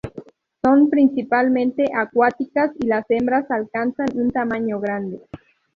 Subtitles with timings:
[0.63, 5.19] Son principalmente acuáticas, y las hembras alcanzan un tamaño grande.